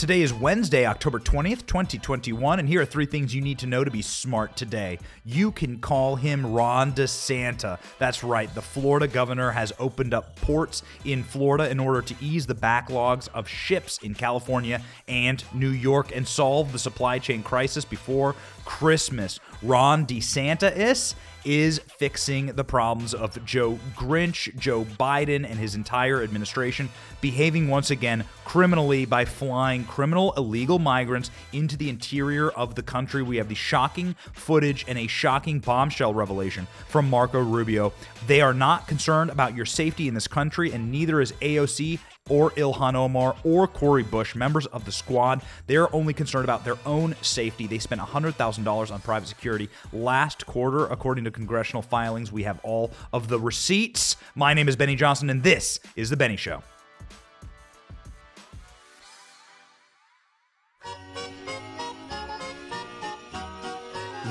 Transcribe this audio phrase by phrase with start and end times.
[0.00, 3.84] Today is Wednesday, October 20th, 2021, and here are three things you need to know
[3.84, 4.98] to be smart today.
[5.26, 7.78] You can call him Ron DeSanta.
[7.98, 12.46] That's right, the Florida governor has opened up ports in Florida in order to ease
[12.46, 17.84] the backlogs of ships in California and New York and solve the supply chain crisis
[17.84, 19.38] before Christmas.
[19.62, 21.14] Ron DeSantis is
[21.44, 26.88] fixing the problems of Joe Grinch, Joe Biden, and his entire administration
[27.20, 33.22] behaving once again criminally by flying criminal illegal migrants into the interior of the country.
[33.22, 37.92] We have the shocking footage and a shocking bombshell revelation from Marco Rubio.
[38.26, 41.98] They are not concerned about your safety in this country, and neither is AOC
[42.28, 45.42] or Ilhan Omar or Cori Bush, members of the squad.
[45.66, 47.66] They're only concerned about their own safety.
[47.66, 52.32] They spent $100,000 on private security last quarter, according to congressional filings.
[52.32, 54.16] We have all of the receipts.
[54.34, 56.62] My name is Benny Johnson, and this is The Benny Show.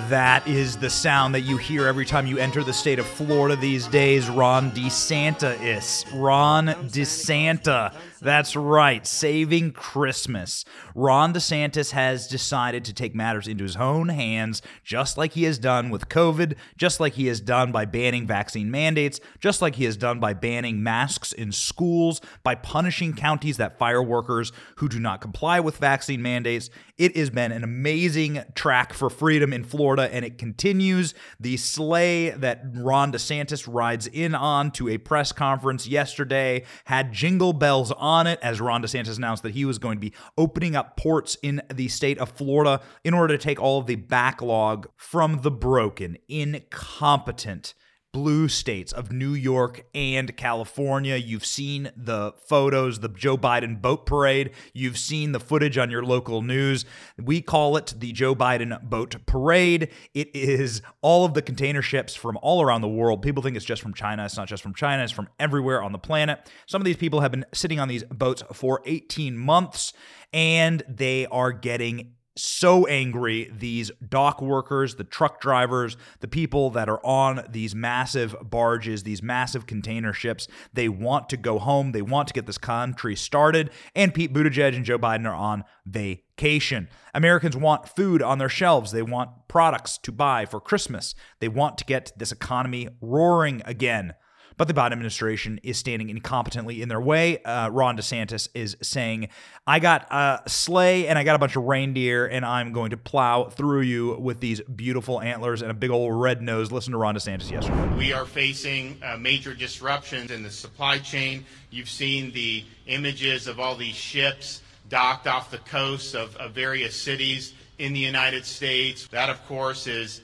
[0.10, 3.56] That is the sound that you hear every time you enter the state of Florida
[3.56, 4.28] these days.
[4.28, 6.04] Ron DeSantis.
[6.20, 7.94] Ron DeSanta.
[8.22, 10.66] That's right, saving Christmas.
[10.94, 15.58] Ron DeSantis has decided to take matters into his own hands, just like he has
[15.58, 19.86] done with COVID, just like he has done by banning vaccine mandates, just like he
[19.86, 25.00] has done by banning masks in schools, by punishing counties that fire workers who do
[25.00, 26.70] not comply with vaccine mandates.
[26.98, 31.14] It has been an amazing track for freedom in Florida, and it continues.
[31.40, 37.54] The sleigh that Ron DeSantis rides in on to a press conference yesterday had jingle
[37.54, 40.76] bells on on it as Ron DeSantis announced that he was going to be opening
[40.76, 44.90] up ports in the state of Florida in order to take all of the backlog
[44.98, 47.76] from the broken, incompetent,
[48.12, 51.16] blue states of New York and California.
[51.16, 54.52] You've seen the photos, the Joe Biden boat parade.
[54.74, 56.86] You've seen the footage on your local news.
[57.18, 59.90] We call it the Joe Biden boat parade.
[60.14, 63.22] It is all of the container ships from all around the world.
[63.22, 64.26] People think it's just from China.
[64.26, 66.50] It's not just from China, it's from everywhere on the planet.
[66.66, 69.94] Some of these people have been sitting on these boats for 18 months
[70.34, 73.52] and they are getting so angry.
[73.56, 79.22] These dock workers, the truck drivers, the people that are on these massive barges, these
[79.22, 81.92] massive container ships, they want to go home.
[81.92, 83.70] They want to get this country started.
[83.96, 86.90] And Pete Buttigieg and Joe Biden are on vacation.
[87.14, 88.92] Americans want food on their shelves.
[88.92, 91.16] They want products to buy for Christmas.
[91.40, 94.14] They want to get this economy roaring again
[94.60, 97.42] but the Biden administration is standing incompetently in their way.
[97.44, 99.30] Uh, Ron DeSantis is saying,
[99.66, 102.98] I got a sleigh and I got a bunch of reindeer, and I'm going to
[102.98, 106.74] plow through you with these beautiful antlers and a big old red nose.
[106.74, 107.96] Listen to Ron DeSantis yesterday.
[107.96, 111.46] We are facing uh, major disruptions in the supply chain.
[111.70, 117.02] You've seen the images of all these ships docked off the coasts of, of various
[117.02, 119.08] cities in the United States.
[119.08, 120.20] That, of course, is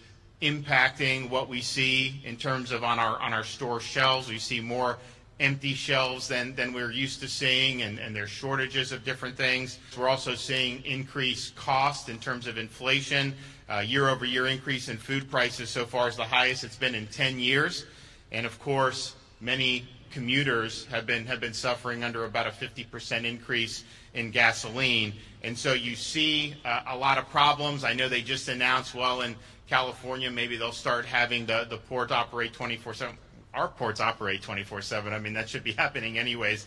[0.46, 4.30] impacting what we see in terms of on our on our store shelves.
[4.30, 4.98] We see more
[5.40, 9.80] empty shelves than, than we're used to seeing, and, and there's shortages of different things.
[9.98, 13.34] We're also seeing increased cost in terms of inflation.
[13.68, 16.96] Uh, year over year increase in food prices so far is the highest it's been
[16.96, 17.86] in 10 years.
[18.32, 23.84] And of course, many commuters have been have been suffering under about a 50% increase
[24.14, 25.14] in gasoline.
[25.44, 27.84] And so you see uh, a lot of problems.
[27.84, 29.36] I know they just announced, well, in
[29.68, 33.18] California, maybe they'll start having the, the port operate 24 7.
[33.54, 35.14] Our ports operate 24 7.
[35.14, 36.66] I mean, that should be happening anyways.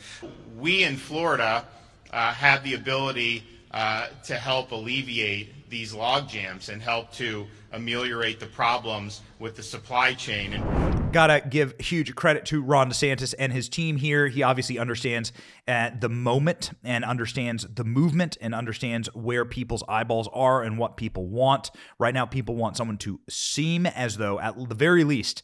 [0.56, 1.64] We in Florida
[2.10, 8.40] uh, have the ability uh, to help alleviate these log jams and help to ameliorate
[8.40, 10.54] the problems with the supply chain.
[10.54, 14.28] And Gotta give huge credit to Ron DeSantis and his team here.
[14.28, 15.32] He obviously understands
[15.66, 20.96] uh, the moment and understands the movement and understands where people's eyeballs are and what
[20.96, 21.70] people want.
[21.98, 25.42] Right now, people want someone to seem as though, at the very least,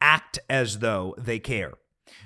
[0.00, 1.72] act as though they care,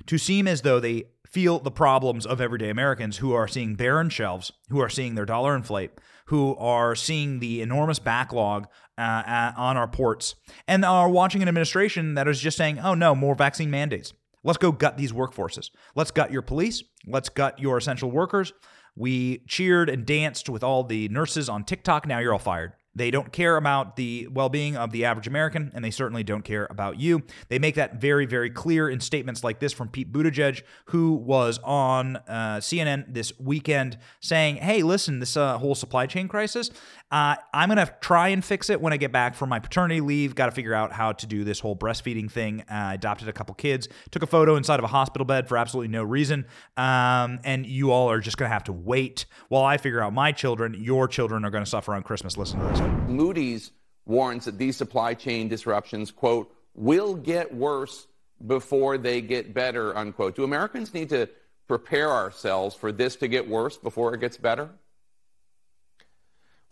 [0.06, 1.04] to seem as though they
[1.36, 5.26] feel the problems of everyday Americans who are seeing barren shelves, who are seeing their
[5.26, 5.90] dollar inflate,
[6.28, 8.66] who are seeing the enormous backlog
[8.96, 10.34] uh, on our ports
[10.66, 14.14] and are watching an administration that is just saying, oh no, more vaccine mandates.
[14.44, 15.68] Let's go gut these workforces.
[15.94, 16.82] Let's gut your police.
[17.06, 18.54] Let's gut your essential workers.
[18.96, 22.06] We cheered and danced with all the nurses on TikTok.
[22.06, 22.72] Now you're all fired.
[22.96, 26.42] They don't care about the well being of the average American, and they certainly don't
[26.42, 27.22] care about you.
[27.48, 31.60] They make that very, very clear in statements like this from Pete Buttigieg, who was
[31.62, 36.70] on uh, CNN this weekend saying, Hey, listen, this uh, whole supply chain crisis,
[37.10, 40.00] uh, I'm going to try and fix it when I get back from my paternity
[40.00, 40.34] leave.
[40.34, 42.64] Got to figure out how to do this whole breastfeeding thing.
[42.68, 45.88] I adopted a couple kids, took a photo inside of a hospital bed for absolutely
[45.88, 46.46] no reason.
[46.76, 50.14] Um, and you all are just going to have to wait while I figure out
[50.14, 50.74] my children.
[50.78, 52.36] Your children are going to suffer on Christmas.
[52.36, 52.85] Listen to this.
[52.86, 53.70] Moody's
[54.04, 58.06] warns that these supply chain disruptions, quote, will get worse
[58.44, 60.36] before they get better, unquote.
[60.36, 61.28] Do Americans need to
[61.68, 64.70] prepare ourselves for this to get worse before it gets better?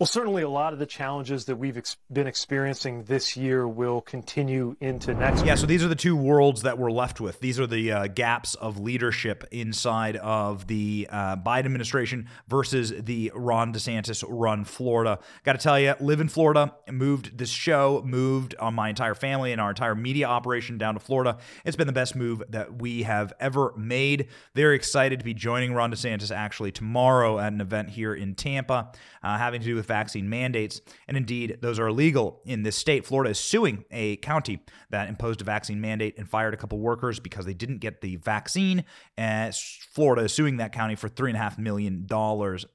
[0.01, 4.01] Well, certainly a lot of the challenges that we've ex- been experiencing this year will
[4.01, 5.47] continue into next year.
[5.47, 7.39] Yeah, so these are the two worlds that we're left with.
[7.39, 13.31] These are the uh, gaps of leadership inside of the uh, Biden administration versus the
[13.37, 15.21] Ron DeSantis run Florida.
[15.45, 19.53] Got to tell you, live in Florida, moved this show, moved on my entire family
[19.53, 21.39] and our entire media operation down to Florida.
[21.65, 24.27] It's been the best move that we have ever made.
[24.57, 28.91] Very excited to be joining Ron DeSantis actually tomorrow at an event here in Tampa,
[29.23, 30.81] uh, having to do with with vaccine mandates.
[31.07, 33.07] And indeed, those are illegal in this state.
[33.07, 34.59] Florida is suing a county
[34.91, 38.17] that imposed a vaccine mandate and fired a couple workers because they didn't get the
[38.17, 38.85] vaccine.
[39.17, 39.55] And
[39.93, 42.09] Florida is suing that county for $3.5 million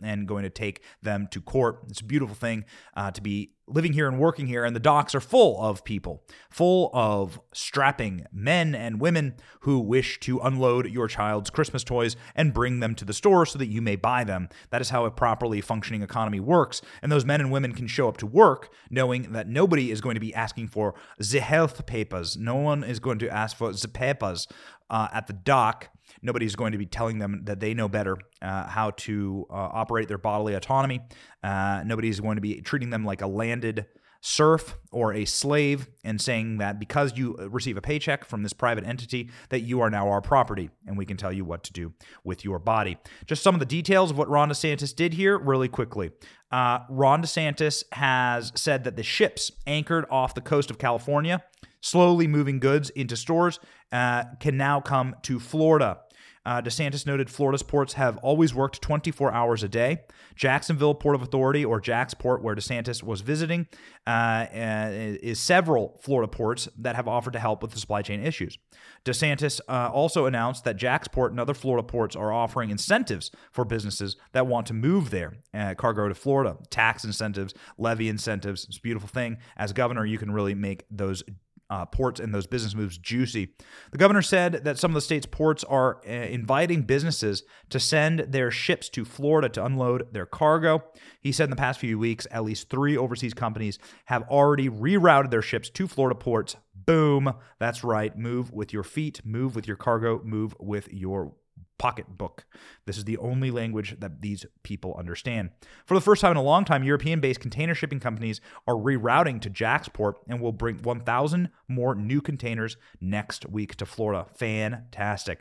[0.02, 1.82] and going to take them to court.
[1.90, 2.64] It's a beautiful thing
[2.96, 6.24] uh, to be living here and working here, and the docks are full of people,
[6.50, 12.54] full of strapping men and women who wish to unload your child's Christmas toys and
[12.54, 14.50] bring them to the store so that you may buy them.
[14.72, 16.82] That is how a properly functioning economy works.
[17.02, 20.16] And those men and women can show up to work knowing that nobody is going
[20.16, 22.38] to be asking for the health papers.
[22.38, 24.48] No one is going to ask for the papers
[24.90, 25.90] uh, at the dock
[26.22, 30.08] Nobody's going to be telling them that they know better uh, how to uh, operate
[30.08, 31.02] their bodily autonomy.
[31.44, 33.86] Uh, nobody's going to be treating them like a landed
[34.22, 38.86] serf or a slave and saying that because you receive a paycheck from this private
[38.86, 41.94] entity that you are now our property and we can tell you what to do
[42.26, 45.70] with your body just some of the details of what ron desantis did here really
[45.70, 46.12] quickly
[46.52, 51.42] uh, ron desantis has said that the ships anchored off the coast of california
[51.82, 53.60] slowly moving goods into stores
[53.92, 56.00] uh, can now come to florida
[56.46, 60.00] uh, DeSantis noted Florida's ports have always worked 24 hours a day.
[60.36, 63.68] Jacksonville Port of Authority, or JAXPort, where DeSantis was visiting,
[64.08, 68.24] uh, uh, is several Florida ports that have offered to help with the supply chain
[68.24, 68.58] issues.
[69.06, 74.16] DeSantis uh, also announced that JAXPort and other Florida ports are offering incentives for businesses
[74.32, 76.58] that want to move their uh, cargo to Florida.
[76.70, 78.66] Tax incentives, levy incentives.
[78.66, 79.38] It's a beautiful thing.
[79.58, 81.22] As governor, you can really make those
[81.70, 83.54] uh, ports and those business moves juicy.
[83.92, 88.20] The governor said that some of the state's ports are uh, inviting businesses to send
[88.20, 90.84] their ships to Florida to unload their cargo.
[91.22, 95.30] He said in the past few weeks, at least three overseas companies have already rerouted
[95.32, 96.56] their ships to Florida ports.
[96.74, 97.34] Boom.
[97.60, 98.18] That's right.
[98.18, 101.34] Move with your feet, move with your cargo, move with your
[101.80, 102.46] pocketbook.
[102.86, 105.50] This is the only language that these people understand.
[105.86, 109.42] For the first time in a long time, European based container shipping companies are rerouting
[109.42, 114.28] to JAXPort and will bring 1,000 more new containers next week to Florida.
[114.36, 115.40] Fantastic.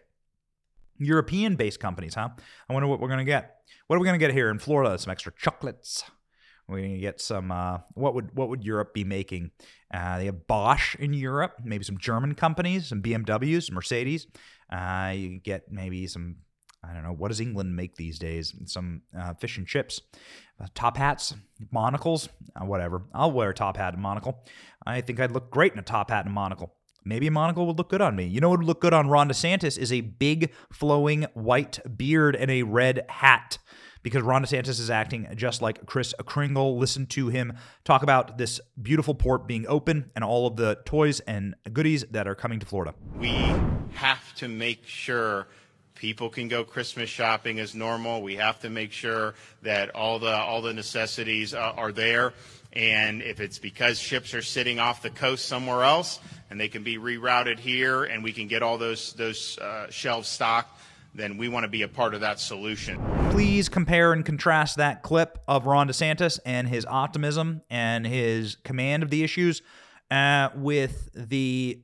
[0.98, 2.30] European based companies, huh?
[2.68, 3.56] I wonder what we're going to get.
[3.86, 4.98] What are we going to get here in Florida?
[4.98, 6.04] Some extra chocolates.
[6.68, 7.50] We're to get some.
[7.50, 9.52] Uh, what would what would Europe be making?
[9.92, 14.26] Uh, they have Bosch in Europe, maybe some German companies, some BMWs, Mercedes.
[14.70, 16.36] Uh, you get maybe some,
[16.84, 18.54] I don't know, what does England make these days?
[18.66, 20.00] Some uh, fish and chips,
[20.60, 21.34] uh, top hats,
[21.70, 23.02] monocles, uh, whatever.
[23.14, 24.44] I'll wear a top hat and monocle.
[24.86, 26.74] I think I'd look great in a top hat and monocle.
[27.04, 28.26] Maybe a monocle would look good on me.
[28.26, 32.36] You know what would look good on Ron DeSantis is a big flowing white beard
[32.36, 33.58] and a red hat
[34.02, 36.78] because Ron DeSantis is acting just like Kris Kringle.
[36.78, 41.20] Listen to him talk about this beautiful port being open and all of the toys
[41.20, 42.94] and goodies that are coming to Florida.
[43.16, 43.34] We
[43.94, 45.46] have to make sure
[45.98, 48.22] people can go Christmas shopping as normal.
[48.22, 52.32] We have to make sure that all the all the necessities uh, are there.
[52.72, 56.82] And if it's because ships are sitting off the coast somewhere else and they can
[56.82, 60.77] be rerouted here and we can get all those those uh, shelves stocked,
[61.14, 63.00] then we want to be a part of that solution.
[63.30, 69.02] Please compare and contrast that clip of Ron DeSantis and his optimism and his command
[69.02, 69.62] of the issues
[70.10, 71.80] uh, with the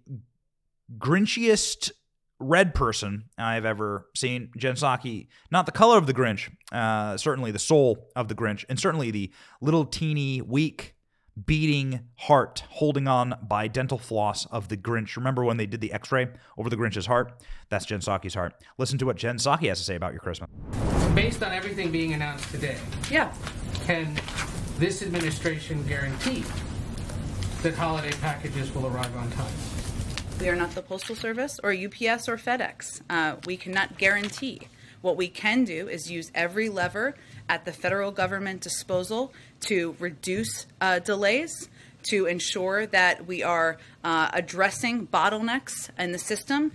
[0.98, 1.90] grinchiest
[2.38, 4.50] red person I've ever seen.
[4.56, 8.64] Jen Psaki, not the color of the Grinch, uh, certainly the soul of the Grinch,
[8.68, 10.93] and certainly the little teeny weak
[11.46, 15.16] beating heart holding on by dental floss of the Grinch.
[15.16, 17.32] Remember when they did the x ray over the Grinch's heart?
[17.68, 18.54] That's Jen Psaki's heart.
[18.78, 20.50] Listen to what Jen Psaki has to say about your Christmas.
[21.14, 22.78] Based on everything being announced today,
[23.10, 23.34] yeah,
[23.84, 24.14] can
[24.78, 26.44] this administration guarantee
[27.62, 29.52] that holiday packages will arrive on time?
[30.40, 33.02] We are not the Postal Service or UPS or FedEx.
[33.08, 34.62] Uh, we cannot guarantee.
[35.00, 37.14] What we can do is use every lever
[37.48, 41.68] at the federal government disposal to reduce uh, delays,
[42.04, 46.72] to ensure that we are uh, addressing bottlenecks in the system.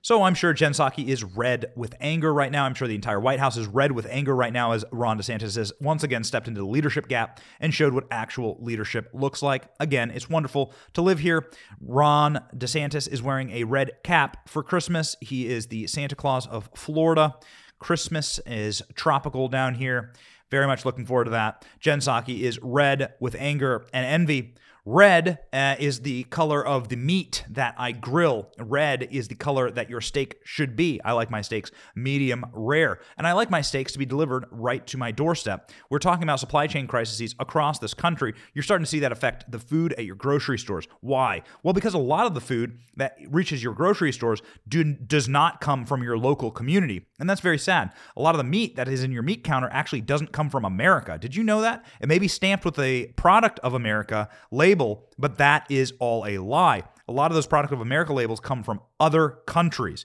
[0.00, 2.64] So I'm sure Jen Psaki is red with anger right now.
[2.64, 5.56] I'm sure the entire White House is red with anger right now as Ron DeSantis
[5.56, 9.64] has once again stepped into the leadership gap and showed what actual leadership looks like.
[9.80, 11.50] Again, it's wonderful to live here.
[11.80, 15.16] Ron DeSantis is wearing a red cap for Christmas.
[15.20, 17.34] He is the Santa Claus of Florida.
[17.78, 20.12] Christmas is tropical down here.
[20.50, 21.64] Very much looking forward to that.
[21.80, 22.00] Jen
[22.44, 24.54] is red with anger and envy.
[24.90, 28.48] Red uh, is the color of the meat that I grill.
[28.58, 30.98] Red is the color that your steak should be.
[31.04, 34.86] I like my steaks medium rare, and I like my steaks to be delivered right
[34.86, 35.70] to my doorstep.
[35.90, 38.32] We're talking about supply chain crises across this country.
[38.54, 40.88] You're starting to see that affect the food at your grocery stores.
[41.02, 41.42] Why?
[41.62, 45.60] Well, because a lot of the food that reaches your grocery stores do, does not
[45.60, 47.92] come from your local community, and that's very sad.
[48.16, 50.64] A lot of the meat that is in your meat counter actually doesn't come from
[50.64, 51.18] America.
[51.18, 51.84] Did you know that?
[52.00, 56.24] It may be stamped with a product of America label label, but that is all
[56.26, 56.82] a lie.
[57.08, 60.04] A lot of those Product of America labels come from other countries.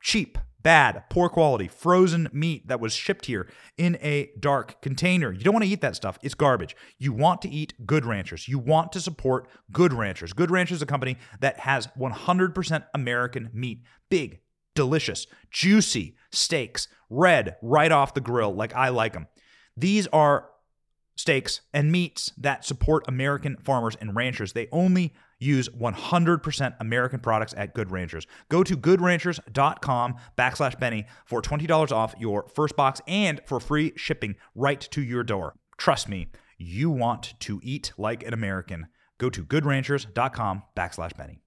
[0.00, 5.32] Cheap, bad, poor quality, frozen meat that was shipped here in a dark container.
[5.32, 6.18] You don't want to eat that stuff.
[6.22, 6.74] It's garbage.
[6.98, 8.48] You want to eat Good Ranchers.
[8.48, 10.32] You want to support Good Ranchers.
[10.32, 13.82] Good Ranchers is a company that has 100% American meat.
[14.08, 14.40] Big,
[14.74, 19.26] delicious, juicy steaks, red right off the grill like I like them.
[19.76, 20.48] These are
[21.18, 24.52] steaks, and meats that support American farmers and ranchers.
[24.52, 28.26] They only use 100% American products at Good Ranchers.
[28.48, 34.36] Go to goodranchers.com backslash Benny for $20 off your first box and for free shipping
[34.54, 35.54] right to your door.
[35.76, 38.86] Trust me, you want to eat like an American.
[39.18, 41.40] Go to goodranchers.com backslash Benny.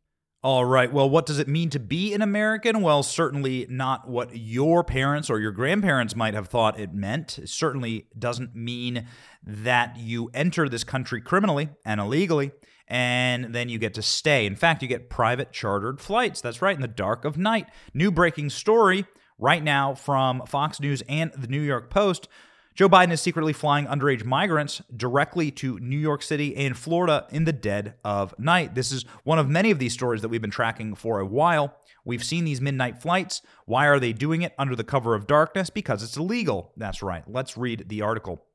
[0.44, 0.92] All right.
[0.92, 2.82] Well, what does it mean to be an American?
[2.82, 7.38] Well, certainly not what your parents or your grandparents might have thought it meant.
[7.38, 9.06] It certainly doesn't mean
[9.44, 12.52] that you enter this country criminally and illegally
[12.88, 14.48] and then you get to stay.
[14.48, 16.42] In fact, you get private chartered flights.
[16.42, 17.68] That's right, in the dark of night.
[17.94, 19.06] New breaking story
[19.38, 22.28] right now from Fox News and the New York Post.
[22.74, 27.44] Joe Biden is secretly flying underage migrants directly to New York City and Florida in
[27.44, 28.76] the dead of night.
[28.76, 31.76] This is one of many of these stories that we've been tracking for a while.
[32.06, 33.42] We've seen these midnight flights.
[33.66, 35.70] Why are they doing it under the cover of darkness?
[35.70, 36.72] Because it's illegal.
[36.78, 37.24] That's right.
[37.28, 38.46] Let's read the article.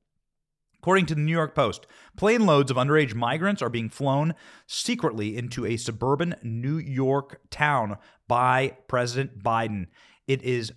[0.78, 4.34] According to the New York Post, plane loads of underage migrants are being flown
[4.66, 9.88] secretly into a suburban New York town by President Biden.
[10.26, 10.72] It is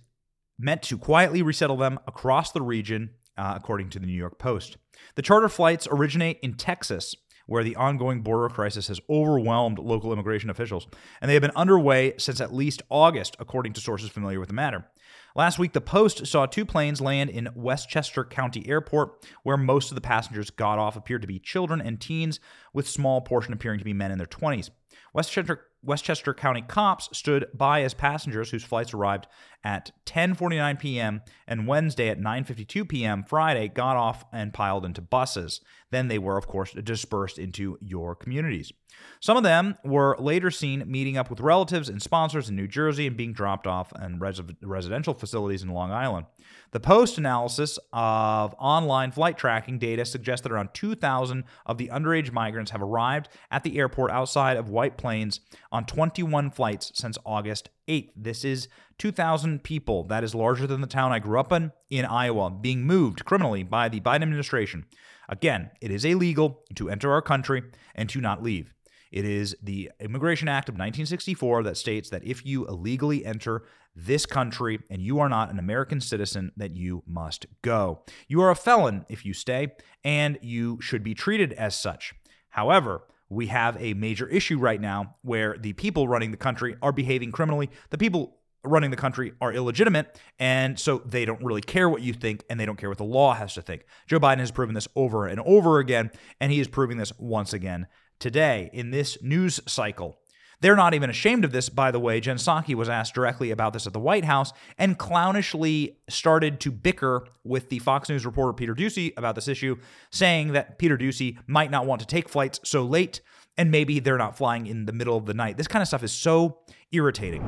[0.58, 4.76] meant to quietly resettle them across the region uh, according to the New York Post.
[5.14, 7.14] The charter flights originate in Texas,
[7.46, 10.86] where the ongoing border crisis has overwhelmed local immigration officials,
[11.20, 14.54] and they have been underway since at least August, according to sources familiar with the
[14.54, 14.86] matter.
[15.34, 19.94] Last week, the Post saw two planes land in Westchester County Airport, where most of
[19.94, 22.40] the passengers got off appeared to be children and teens,
[22.72, 24.70] with small portion appearing to be men in their 20s.
[25.12, 29.26] Westchester Westchester County cops stood by as passengers whose flights arrived
[29.64, 31.22] at 10:49 p.m.
[31.46, 33.24] and Wednesday at 9:52 p.m.
[33.24, 35.60] Friday got off and piled into buses.
[35.90, 38.72] Then they were of course dispersed into your communities.
[39.20, 43.06] Some of them were later seen meeting up with relatives and sponsors in New Jersey
[43.06, 46.26] and being dropped off in res- residential facilities in Long Island.
[46.72, 52.32] The post analysis of online flight tracking data suggests that around 2,000 of the underage
[52.32, 55.40] migrants have arrived at the airport outside of White Plains
[55.72, 58.10] on 21 flights since August 8th.
[58.16, 58.68] This is
[58.98, 60.04] 2,000 people.
[60.04, 63.62] That is larger than the town I grew up in, in Iowa, being moved criminally
[63.62, 64.86] by the Biden administration.
[65.28, 67.62] Again, it is illegal to enter our country
[67.94, 68.72] and to not leave.
[69.10, 73.64] It is the Immigration Act of 1964 that states that if you illegally enter
[73.96, 78.02] this country and you are not an American citizen, that you must go.
[78.28, 79.72] You are a felon if you stay,
[80.04, 82.14] and you should be treated as such.
[82.50, 86.92] However, we have a major issue right now where the people running the country are
[86.92, 87.70] behaving criminally.
[87.90, 92.12] The people running the country are illegitimate, and so they don't really care what you
[92.12, 93.84] think, and they don't care what the law has to think.
[94.06, 96.10] Joe Biden has proven this over and over again,
[96.40, 97.86] and he is proving this once again
[98.18, 100.19] today in this news cycle.
[100.60, 102.20] They're not even ashamed of this, by the way.
[102.20, 106.70] Jen Psaki was asked directly about this at the White House and clownishly started to
[106.70, 109.76] bicker with the Fox News reporter Peter Doocy about this issue,
[110.10, 113.22] saying that Peter Doocy might not want to take flights so late
[113.56, 115.56] and maybe they're not flying in the middle of the night.
[115.56, 116.58] This kind of stuff is so
[116.92, 117.42] irritating.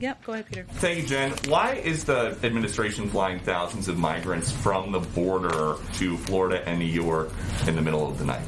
[0.00, 0.66] Yep, go ahead, Peter.
[0.74, 1.32] Thank you, Jen.
[1.48, 6.84] Why is the administration flying thousands of migrants from the border to Florida and New
[6.84, 7.30] York
[7.66, 8.44] in the middle of the night?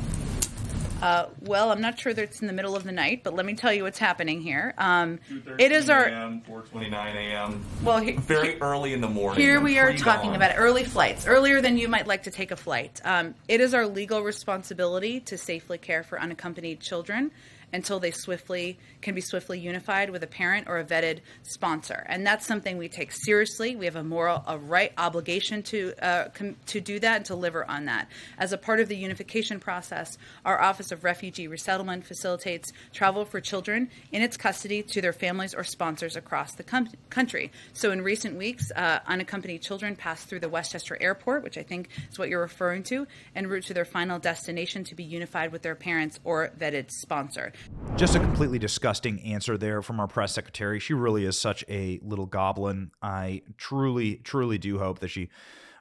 [1.00, 3.46] Uh, well, I'm not sure that it's in the middle of the night, but let
[3.46, 4.74] me tell you what's happening here.
[4.78, 5.20] Um,
[5.58, 7.64] it is our 4:29 a.m.
[7.82, 9.40] Well, he, very he, early in the morning.
[9.40, 12.56] Here we are talking about early flights, earlier than you might like to take a
[12.56, 13.00] flight.
[13.04, 17.30] Um, it is our legal responsibility to safely care for unaccompanied children
[17.72, 22.04] until they swiftly can be swiftly unified with a parent or a vetted sponsor.
[22.08, 23.76] And that's something we take seriously.
[23.76, 27.68] We have a moral, a right obligation to uh, com- to do that and deliver
[27.70, 28.08] on that.
[28.38, 33.40] As a part of the unification process, our Office of Refugee Resettlement facilitates travel for
[33.40, 37.50] children in its custody to their families or sponsors across the com- country.
[37.72, 41.88] So in recent weeks, uh, unaccompanied children passed through the Westchester Airport, which I think
[42.10, 45.62] is what you're referring to, en route to their final destination to be unified with
[45.62, 47.52] their parents or vetted sponsor.
[47.96, 50.78] Just a completely disgusting answer there from our press secretary.
[50.78, 52.92] She really is such a little goblin.
[53.02, 55.30] I truly, truly do hope that she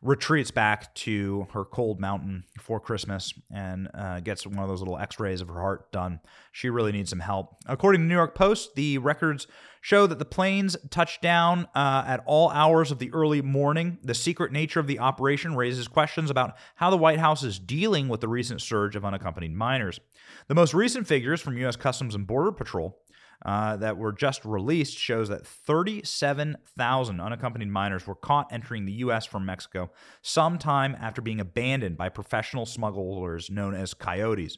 [0.01, 4.97] retreats back to her cold mountain for Christmas and uh, gets one of those little
[4.97, 6.19] x rays of her heart done.
[6.51, 7.57] She really needs some help.
[7.65, 9.47] According to the New York Post, the records
[9.81, 13.97] show that the planes touched down uh, at all hours of the early morning.
[14.03, 18.07] The secret nature of the operation raises questions about how the White House is dealing
[18.07, 19.99] with the recent surge of unaccompanied minors.
[20.47, 21.75] The most recent figures from U.S.
[21.75, 22.97] Customs and Border Patrol
[23.45, 29.25] uh, that were just released shows that 37,000 unaccompanied minors were caught entering the U.S.
[29.25, 34.57] from Mexico sometime after being abandoned by professional smugglers known as coyotes.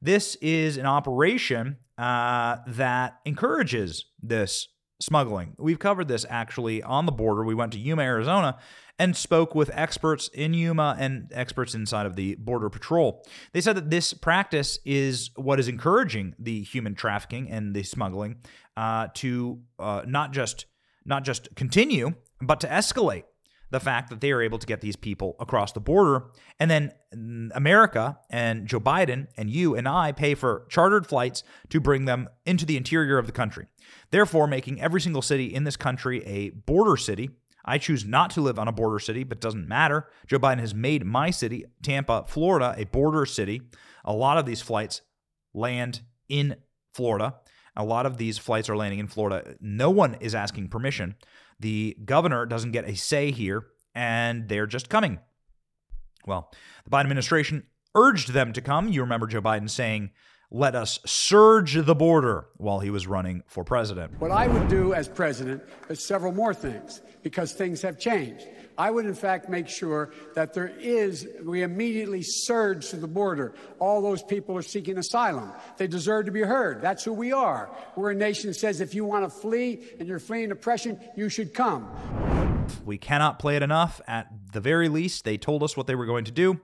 [0.00, 4.68] This is an operation uh, that encourages this
[5.00, 5.54] smuggling.
[5.58, 7.44] We've covered this actually on the border.
[7.44, 8.58] We went to Yuma, Arizona,
[8.98, 13.24] and spoke with experts in Yuma and experts inside of the Border Patrol.
[13.52, 18.36] They said that this practice is what is encouraging the human trafficking and the smuggling
[18.76, 20.66] uh, to uh, not just
[21.04, 23.24] not just continue, but to escalate
[23.70, 26.26] the fact that they are able to get these people across the border.
[26.58, 26.92] And then
[27.54, 32.28] America and Joe Biden and you and I pay for chartered flights to bring them
[32.46, 33.66] into the interior of the country,
[34.10, 37.30] therefore making every single city in this country a border city
[37.68, 40.08] I choose not to live on a border city, but doesn't matter.
[40.26, 43.60] Joe Biden has made my city, Tampa, Florida, a border city.
[44.06, 45.02] A lot of these flights
[45.52, 46.56] land in
[46.94, 47.34] Florida.
[47.76, 49.54] A lot of these flights are landing in Florida.
[49.60, 51.16] No one is asking permission.
[51.60, 55.18] The governor doesn't get a say here, and they're just coming.
[56.26, 56.52] Well,
[56.84, 58.88] the Biden administration urged them to come.
[58.88, 60.10] You remember Joe Biden saying,
[60.50, 64.18] let us surge the border while he was running for president.
[64.18, 68.46] What I would do as president is several more things because things have changed.
[68.78, 73.54] I would, in fact, make sure that there is, we immediately surge to the border.
[73.80, 75.52] All those people are seeking asylum.
[75.76, 76.80] They deserve to be heard.
[76.80, 77.70] That's who we are.
[77.96, 81.28] We're a nation that says if you want to flee and you're fleeing oppression, you
[81.28, 81.90] should come.
[82.84, 84.00] We cannot play it enough.
[84.06, 86.60] At the very least, they told us what they were going to do.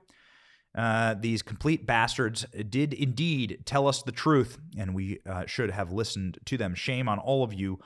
[0.75, 5.91] Uh, these complete bastards did indeed tell us the truth, and we uh, should have
[5.91, 6.75] listened to them.
[6.75, 7.79] Shame on all of you,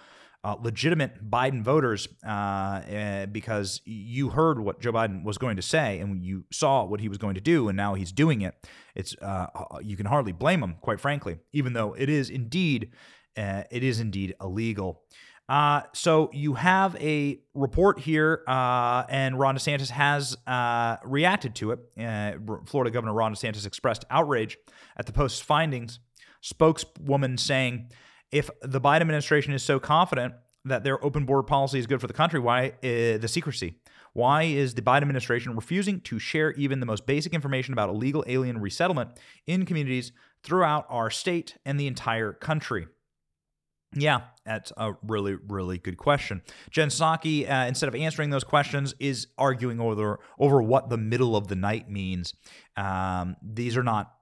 [0.43, 5.61] uh, legitimate Biden voters, uh, eh, because you heard what Joe Biden was going to
[5.61, 8.55] say, and you saw what he was going to do, and now he's doing it.
[8.95, 9.47] It's uh,
[9.83, 12.91] you can hardly blame him, quite frankly, even though it is indeed
[13.35, 15.03] it is indeed illegal.
[15.49, 21.71] Uh, so you have a report here, uh, and Ron DeSantis has uh, reacted to
[21.71, 21.79] it.
[21.99, 22.33] Uh,
[22.67, 24.59] Florida Governor Ron DeSantis expressed outrage
[24.95, 25.99] at the Post's findings.
[26.41, 27.89] Spokeswoman saying,
[28.31, 30.35] if the Biden administration is so confident
[30.65, 33.79] that their open border policy is good for the country, why uh, the secrecy?
[34.13, 38.23] Why is the Biden administration refusing to share even the most basic information about illegal
[38.27, 39.11] alien resettlement
[39.47, 40.11] in communities
[40.43, 42.87] throughout our state and the entire country?
[43.95, 46.43] Yeah, that's a really, really good question.
[46.69, 51.35] Jen Psaki, uh, instead of answering those questions, is arguing over over what the middle
[51.35, 52.35] of the night means.
[52.77, 54.13] Um, these are not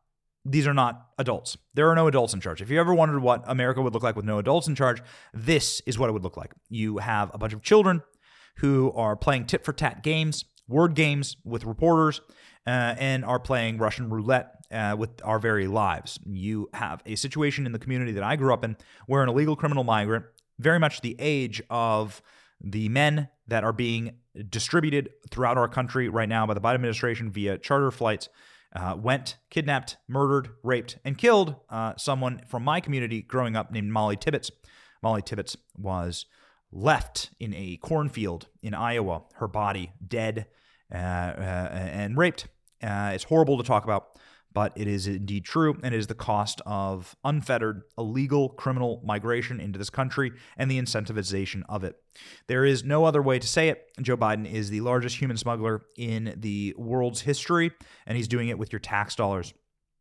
[0.46, 1.58] these are not adults.
[1.74, 2.62] There are no adults in charge.
[2.62, 5.02] If you ever wondered what America would look like with no adults in charge,
[5.34, 6.54] this is what it would look like.
[6.70, 8.02] You have a bunch of children
[8.58, 12.22] who are playing tit for tat games, word games with reporters,
[12.68, 16.20] uh, and are playing Russian roulette uh, with our very lives.
[16.26, 18.76] You have a situation in the community that I grew up in
[19.08, 20.26] where an illegal criminal migrant,
[20.60, 22.22] very much the age of
[22.62, 24.18] the men that are being
[24.50, 28.28] distributed throughout our country right now by the Biden administration via charter flights,
[28.76, 33.92] uh, went, kidnapped, murdered, raped, and killed uh, someone from my community growing up named
[33.92, 34.52] Molly Tibbetts.
[35.02, 36.26] Molly Tibbetts was
[36.72, 40.48] left in a cornfield in Iowa, her body dead
[40.94, 42.48] uh, uh and raped.
[42.82, 44.18] Uh, it's horrible to talk about
[44.58, 49.60] but it is indeed true, and it is the cost of unfettered, illegal criminal migration
[49.60, 51.96] into this country and the incentivization of it.
[52.48, 53.92] There is no other way to say it.
[54.02, 57.72] Joe Biden is the largest human smuggler in the world's history,
[58.08, 59.54] and he's doing it with your tax dollars.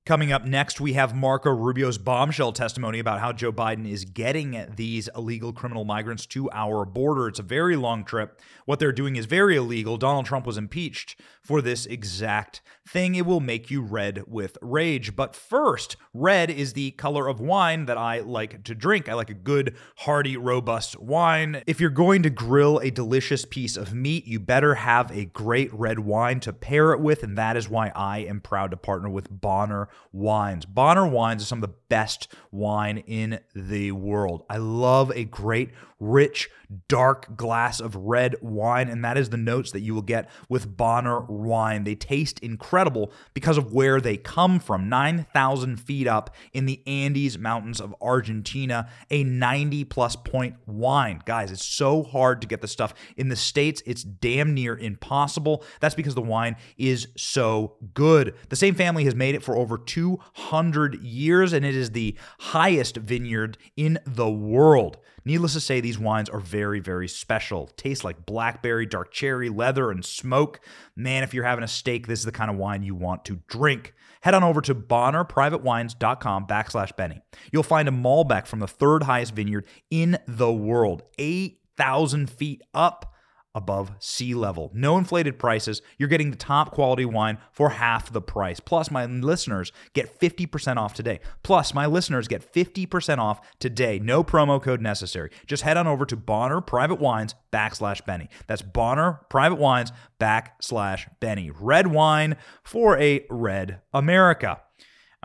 [0.07, 4.65] Coming up next, we have Marco Rubio's bombshell testimony about how Joe Biden is getting
[4.77, 7.27] these illegal criminal migrants to our border.
[7.27, 8.41] It's a very long trip.
[8.67, 9.97] What they're doing is very illegal.
[9.97, 13.17] Donald Trump was impeached for this exact thing.
[13.17, 15.17] It will make you red with rage.
[15.17, 19.09] But first, red is the color of wine that I like to drink.
[19.09, 21.65] I like a good, hearty, robust wine.
[21.67, 25.75] If you're going to grill a delicious piece of meat, you better have a great
[25.75, 27.25] red wine to pair it with.
[27.25, 30.65] And that is why I am proud to partner with Bonner wines.
[30.65, 34.45] Bonner wines are some of the best wine in the world.
[34.49, 36.51] I love a great, rich,
[36.89, 40.77] dark glass of red wine, and that is the notes that you will get with
[40.77, 41.85] Bonner wine.
[41.85, 47.39] They taste incredible because of where they come from 9,000 feet up in the Andes
[47.39, 51.23] Mountains of Argentina, a 90 plus point wine.
[51.25, 52.95] Guys, it's so hard to get the stuff.
[53.17, 55.63] In the States, it's damn near impossible.
[55.81, 58.35] That's because the wine is so good.
[58.49, 62.97] The same family has made it for over 200 years, and it is the highest
[62.97, 64.99] vineyard in the world.
[65.25, 67.67] Needless to say, these wines are very, very special.
[67.77, 70.61] Taste like blackberry, dark cherry, leather, and smoke.
[70.95, 73.41] Man, if you're having a steak, this is the kind of wine you want to
[73.49, 73.95] drink.
[74.21, 77.21] Head on over to bonnerprivatewines.com backslash Benny.
[77.53, 83.16] You'll find a Malbec from the third highest vineyard in the world, 8,000 feet up
[83.57, 84.71] above sea level.
[84.75, 85.81] No inflated prices.
[85.99, 88.61] You're getting the top quality wine for half the price.
[88.61, 91.21] Plus, my listeners get 50% off today.
[91.43, 93.99] Plus, my listeners get 50% off today.
[93.99, 95.31] No promo code necessary.
[95.47, 98.29] Just head on over to Bonner Private Wines backslash Benny.
[98.47, 99.91] That's Bonner Private Wines
[100.21, 101.51] backslash Benny.
[101.51, 104.61] Red wine for a red America.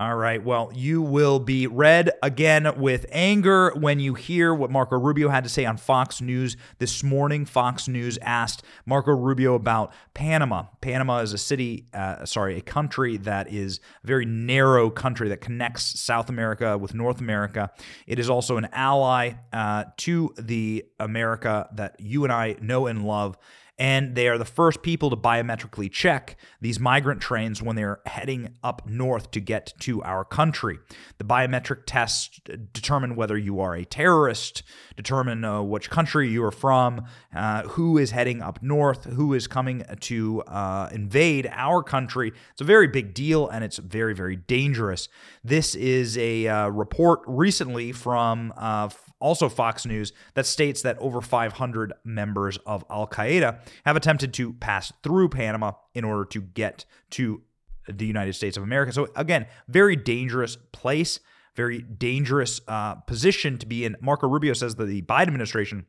[0.01, 0.43] All right.
[0.43, 5.43] Well, you will be read again with anger when you hear what Marco Rubio had
[5.43, 7.45] to say on Fox News this morning.
[7.45, 10.63] Fox News asked Marco Rubio about Panama.
[10.81, 15.39] Panama is a city, uh, sorry, a country that is a very narrow country that
[15.39, 17.69] connects South America with North America.
[18.07, 23.05] It is also an ally uh, to the America that you and I know and
[23.05, 23.37] love
[23.81, 28.55] and they are the first people to biometrically check these migrant trains when they're heading
[28.63, 30.77] up north to get to our country.
[31.17, 32.39] The biometric tests
[32.73, 34.61] determine whether you are a terrorist,
[34.95, 39.47] determine uh, which country you are from, uh, who is heading up north, who is
[39.47, 42.33] coming to uh, invade our country.
[42.51, 45.09] It's a very big deal and it's very, very dangerous.
[45.43, 48.89] This is a uh, report recently from uh,
[49.21, 54.53] also Fox News, that states that over 500 members of Al Qaeda have attempted to
[54.53, 57.41] pass through Panama in order to get to
[57.87, 58.91] the United States of America.
[58.91, 61.19] So, again, very dangerous place,
[61.55, 63.95] very dangerous uh, position to be in.
[64.01, 65.85] Marco Rubio says that the Biden administration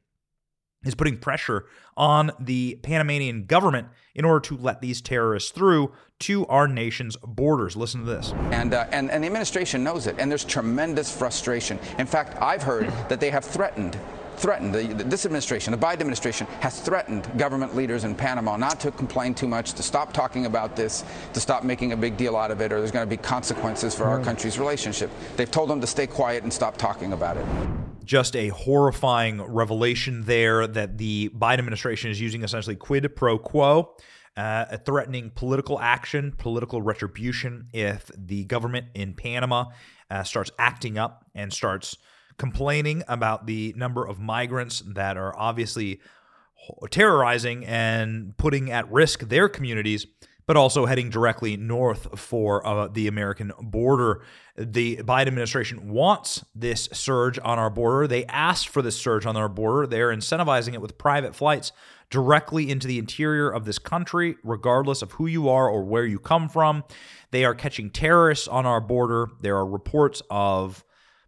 [0.85, 1.67] is putting pressure
[1.97, 7.77] on the Panamanian government in order to let these terrorists through to our nation's borders.
[7.77, 8.33] Listen to this.
[8.51, 11.79] And, uh, and, and the administration knows it, and there's tremendous frustration.
[11.99, 13.99] In fact, I've heard that they have threatened
[14.43, 18.91] threatened, the, this administration, the Biden administration, has threatened government leaders in Panama not to
[18.91, 22.51] complain too much, to stop talking about this, to stop making a big deal out
[22.51, 25.11] of it, or there's going to be consequences for our country's relationship.
[25.37, 27.47] They've told them to stay quiet and stop talking about it
[28.05, 33.95] just a horrifying revelation there that the Biden administration is using essentially quid pro quo.
[34.37, 39.67] Uh, threatening political action, political retribution if the government in Panama
[40.11, 41.97] uh, starts acting up and starts
[42.43, 46.01] complaining about the number of migrants that are obviously
[46.91, 50.09] terrorizing and putting at risk their communities
[50.45, 54.23] but also heading directly north for uh, the American border.
[54.57, 58.09] The Biden administration wants this surge on our border.
[58.09, 59.87] They asked for this surge on our border.
[59.87, 61.71] They're incentivizing it with private flights
[62.11, 66.19] directly into the interior of this country, regardless of who you are or where you
[66.19, 66.83] come from.
[67.31, 69.29] They are catching terrorists on our border.
[69.41, 70.85] There are reports of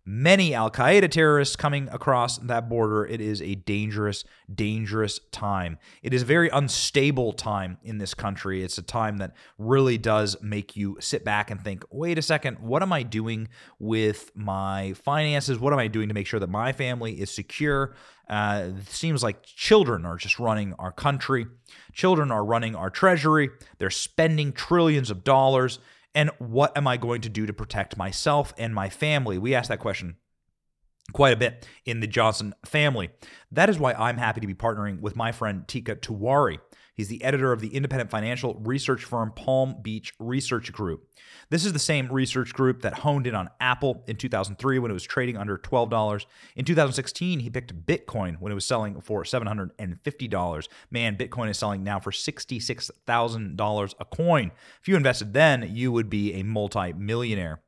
[0.07, 3.07] many Al Qaeda terrorists coming across that border.
[3.07, 5.79] It is a dangerous, dangerous time.
[6.03, 8.63] It is a very unstable time in this country.
[8.63, 12.59] It's a time that really does make you sit back and think, wait a second,
[12.59, 15.59] what am I doing with my finances?
[15.59, 17.95] What am I doing to make sure that my family is secure?
[18.29, 21.47] Uh, it seems like children are just running our country.
[21.93, 23.51] Children are running our treasury.
[23.79, 25.79] They're spending trillions of dollars
[26.15, 29.39] and what am I going to do to protect myself and my family?
[29.39, 30.17] We asked that question
[31.13, 33.11] quite a bit in the Johnson family.
[33.53, 36.59] That is why I'm happy to be partnering with my friend Teeka Tiwari.
[36.95, 41.09] He's the editor of the independent financial research firm Palm Beach Research Group.
[41.51, 44.95] This is the same research group that honed in on Apple in 2003 when it
[44.95, 46.27] was trading under $12.
[46.55, 50.69] In 2016, he picked Bitcoin when it was selling for $750.
[50.91, 54.53] Man, Bitcoin is selling now for $66,000 a coin.
[54.81, 57.61] If you invested then, you would be a multi-millionaire.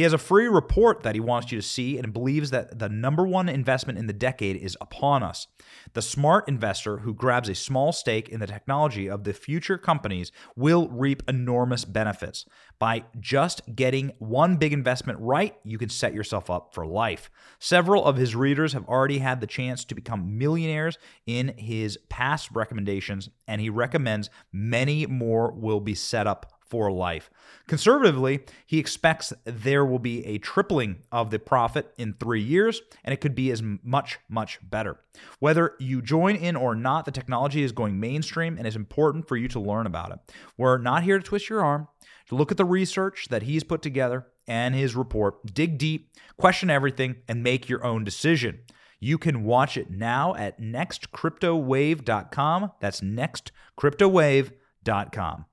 [0.00, 2.88] He has a free report that he wants you to see and believes that the
[2.88, 5.46] number one investment in the decade is upon us.
[5.92, 10.32] The smart investor who grabs a small stake in the technology of the future companies
[10.56, 12.46] will reap enormous benefits.
[12.78, 17.30] By just getting one big investment right, you can set yourself up for life.
[17.58, 22.48] Several of his readers have already had the chance to become millionaires in his past
[22.54, 27.28] recommendations, and he recommends many more will be set up for life.
[27.66, 33.12] Conservatively, he expects there will be a tripling of the profit in three years, and
[33.12, 35.00] it could be as much, much better.
[35.40, 39.36] Whether you join in or not, the technology is going mainstream and it's important for
[39.36, 40.18] you to learn about it.
[40.56, 41.88] We're not here to twist your arm.
[42.28, 46.70] To look at the research that he's put together and his report, dig deep, question
[46.70, 48.60] everything, and make your own decision.
[49.00, 52.70] You can watch it now at nextcryptowave.com.
[52.80, 55.46] That's nextcryptowave.com.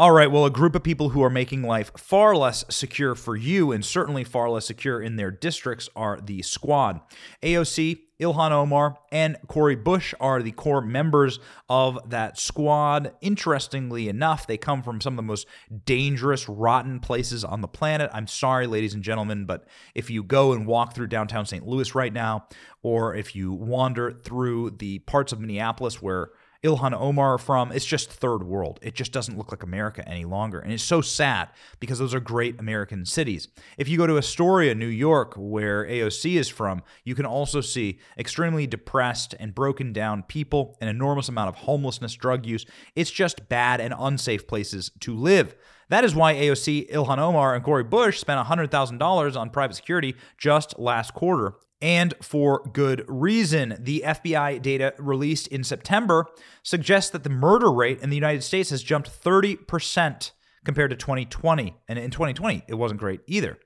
[0.00, 3.36] All right, well, a group of people who are making life far less secure for
[3.36, 7.02] you and certainly far less secure in their districts are the squad.
[7.42, 13.12] AOC, Ilhan Omar, and Cori Bush are the core members of that squad.
[13.20, 15.46] Interestingly enough, they come from some of the most
[15.84, 18.08] dangerous, rotten places on the planet.
[18.14, 21.66] I'm sorry, ladies and gentlemen, but if you go and walk through downtown St.
[21.66, 22.46] Louis right now,
[22.82, 26.30] or if you wander through the parts of Minneapolis where
[26.62, 27.72] Ilhan Omar from.
[27.72, 28.78] It's just third world.
[28.82, 30.60] It just doesn't look like America any longer.
[30.60, 33.48] And it's so sad because those are great American cities.
[33.78, 37.98] If you go to Astoria, New York, where AOC is from, you can also see
[38.18, 42.66] extremely depressed and broken down people, an enormous amount of homelessness, drug use.
[42.94, 45.54] It's just bad and unsafe places to live.
[45.88, 50.78] That is why AOC, Ilhan Omar, and Cori Bush spent $100,000 on private security just
[50.78, 53.76] last quarter and for good reason.
[53.78, 56.26] The FBI data released in September
[56.62, 60.30] suggests that the murder rate in the United States has jumped 30%
[60.64, 61.74] compared to 2020.
[61.88, 63.58] And in 2020, it wasn't great either.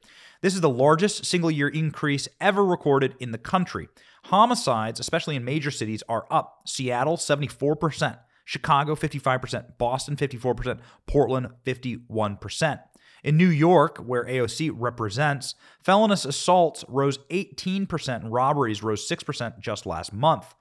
[0.43, 3.89] This is the largest single year increase ever recorded in the country.
[4.25, 6.61] Homicides, especially in major cities, are up.
[6.67, 12.81] Seattle, 74%, Chicago, 55%, Boston, 54%, Portland, 51%.
[13.25, 19.87] In New York, where AOC represents, felonious assaults rose 18% and robberies rose 6% just
[19.87, 20.55] last month.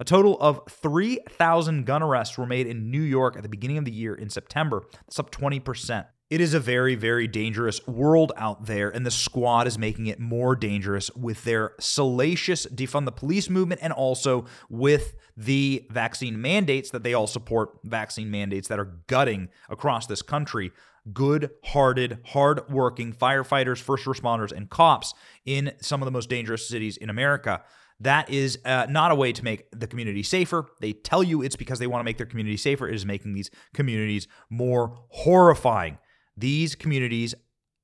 [0.00, 3.84] A total of 3,000 gun arrests were made in New York at the beginning of
[3.84, 4.82] the year in September.
[5.06, 6.06] That's up 20%.
[6.30, 10.20] It is a very, very dangerous world out there, and the squad is making it
[10.20, 16.90] more dangerous with their salacious defund the police movement and also with the vaccine mandates
[16.90, 20.70] that they all support vaccine mandates that are gutting across this country
[21.14, 25.14] good hearted, hard working firefighters, first responders, and cops
[25.46, 27.62] in some of the most dangerous cities in America.
[28.00, 30.66] That is uh, not a way to make the community safer.
[30.80, 32.86] They tell you it's because they want to make their community safer.
[32.86, 35.96] It is making these communities more horrifying.
[36.38, 37.34] These communities,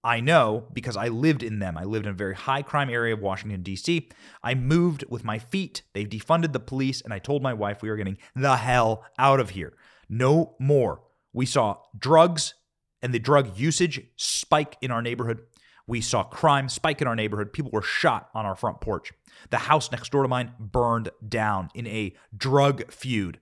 [0.04, 1.76] I know because I lived in them.
[1.76, 4.08] I lived in a very high crime area of Washington, D.C.
[4.42, 5.82] I moved with my feet.
[5.92, 9.40] They've defunded the police, and I told my wife we were getting the hell out
[9.40, 9.72] of here.
[10.08, 11.02] No more.
[11.32, 12.54] We saw drugs
[13.02, 15.40] and the drug usage spike in our neighborhood.
[15.86, 17.52] We saw crime spike in our neighborhood.
[17.52, 19.12] People were shot on our front porch.
[19.50, 23.40] The house next door to mine burned down in a drug feud.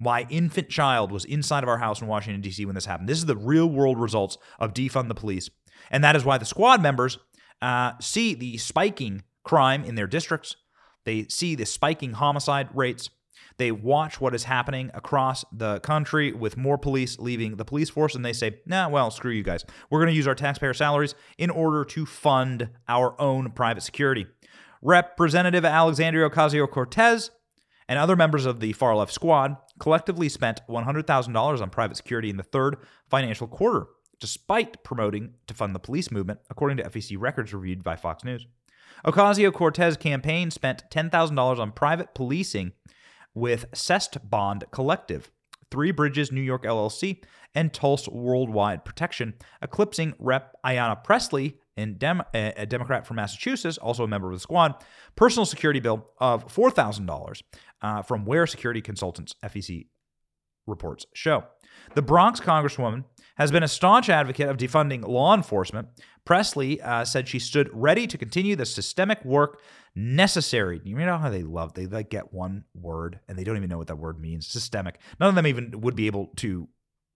[0.00, 2.64] My infant child was inside of our house in Washington, D.C.
[2.64, 3.08] when this happened.
[3.08, 5.50] This is the real world results of defund the police.
[5.90, 7.18] And that is why the squad members
[7.60, 10.56] uh, see the spiking crime in their districts.
[11.04, 13.10] They see the spiking homicide rates.
[13.56, 18.14] They watch what is happening across the country with more police leaving the police force,
[18.14, 19.64] and they say, nah, well, screw you guys.
[19.90, 24.26] We're going to use our taxpayer salaries in order to fund our own private security.
[24.80, 27.32] Representative Alexandria Ocasio Cortez
[27.88, 32.36] and other members of the far left squad collectively spent $100,000 on private security in
[32.36, 32.76] the third
[33.08, 33.86] financial quarter,
[34.20, 38.46] despite promoting to fund the police movement, according to FEC records reviewed by Fox News.
[39.04, 42.72] Ocasio Cortez campaign spent $10,000 on private policing
[43.34, 45.30] with Cest Bond Collective,
[45.70, 47.22] Three Bridges New York LLC,
[47.54, 50.56] and Tulsa Worldwide Protection, eclipsing Rep.
[50.64, 51.02] Ayanna
[51.78, 54.74] Pressley, Dem- a Democrat from Massachusetts, also a member of the squad,
[55.16, 57.42] personal security bill of $4,000
[57.82, 59.86] uh, from Where Security Consultants, FEC
[60.66, 61.44] reports show.
[61.94, 63.04] The Bronx Congresswoman
[63.36, 65.88] has been a staunch advocate of defunding law enforcement.
[66.24, 69.60] Pressley uh, said she stood ready to continue the systemic work
[69.94, 70.80] necessary.
[70.84, 73.78] You know how they love they like get one word and they don't even know
[73.78, 74.46] what that word means.
[74.46, 74.98] Systemic.
[75.20, 76.68] None of them even would be able to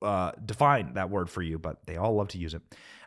[0.03, 2.63] uh, define that word for you, but they all love to use it.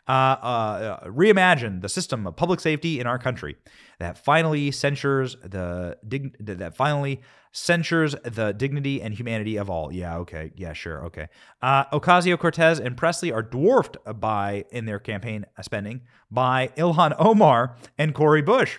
[0.08, 3.56] Uh, uh, reimagine the system of public safety in our country
[3.98, 9.92] that finally censures the dig- that finally censures the dignity and humanity of all.
[9.92, 11.26] Yeah, okay, yeah, sure, okay.
[11.60, 17.76] Uh, Ocasio Cortez and Pressley are dwarfed by in their campaign spending by Ilhan Omar
[17.98, 18.78] and Cori Bush.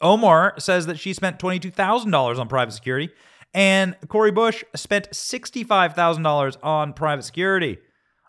[0.00, 3.10] Omar says that she spent twenty two thousand dollars on private security
[3.56, 7.78] and Cori Bush spent $65,000 on private security.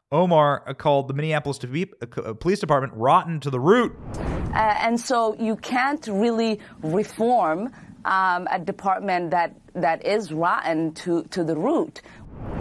[0.09, 3.93] Omar called the Minneapolis uh, Police Department rotten to the root.
[4.15, 7.73] Uh, and so you can't really reform
[8.05, 12.01] um, a department that, that is rotten to, to the root.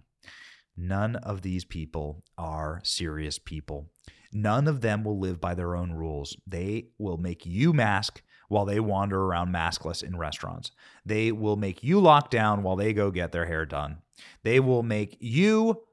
[0.75, 3.91] None of these people are serious people.
[4.31, 6.37] None of them will live by their own rules.
[6.45, 10.71] They will make you mask while they wander around maskless in restaurants.
[11.05, 13.97] They will make you lock down while they go get their hair done.
[14.43, 15.83] They will make you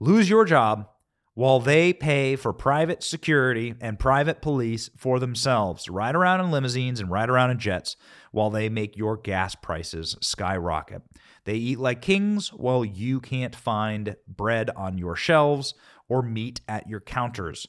[0.00, 0.88] lose your job
[1.34, 7.00] while they pay for private security and private police for themselves, ride around in limousines
[7.00, 7.96] and ride around in jets
[8.30, 11.02] while they make your gas prices skyrocket.
[11.44, 15.74] They eat like kings while you can't find bread on your shelves
[16.08, 17.66] or meat at your counters.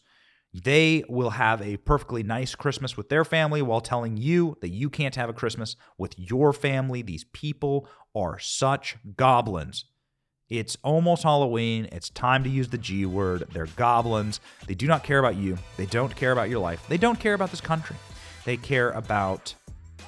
[0.53, 4.89] They will have a perfectly nice Christmas with their family while telling you that you
[4.89, 7.01] can't have a Christmas with your family.
[7.01, 9.85] These people are such goblins.
[10.47, 11.89] It's almost Halloween.
[11.91, 13.45] It's time to use the G word.
[13.51, 14.39] They're goblins.
[14.67, 15.57] They do not care about you.
[15.75, 16.85] They don't care about your life.
[16.87, 17.97] They don't care about this country.
[18.45, 19.53] They care about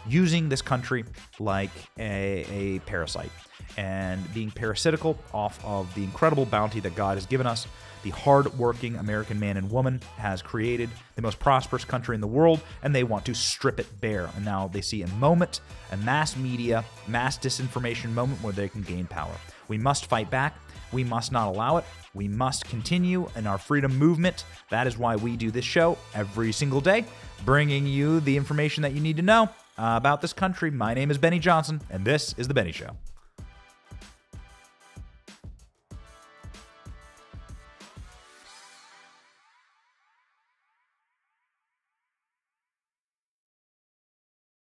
[0.08, 1.04] using this country
[1.40, 3.32] like a, a parasite
[3.78, 7.68] and being parasitical off of the incredible bounty that God has given us
[8.08, 12.62] the hardworking American man and woman has created the most prosperous country in the world,
[12.82, 14.30] and they want to strip it bare.
[14.38, 15.60] And now they see a moment,
[15.92, 19.34] a mass media, mass disinformation moment where they can gain power.
[19.68, 20.56] We must fight back.
[20.94, 21.86] We must not allow it.
[22.14, 24.46] We must continue in our freedom movement.
[24.70, 27.04] That is why we do this show every single day,
[27.44, 30.72] bringing you the information that you need to know about this country.
[30.72, 32.92] My name is Benny Johnson, and this is The Benny Show.